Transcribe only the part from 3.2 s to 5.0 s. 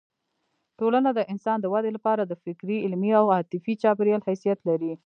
عاطفي چاپېریال حیثیت لري.